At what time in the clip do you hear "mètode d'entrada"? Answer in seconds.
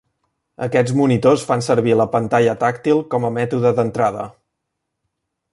3.39-4.29